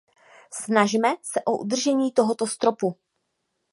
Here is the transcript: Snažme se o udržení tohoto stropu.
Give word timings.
Snažme 0.53 1.09
se 1.21 1.41
o 1.45 1.57
udržení 1.57 2.11
tohoto 2.11 2.47
stropu. 2.47 2.97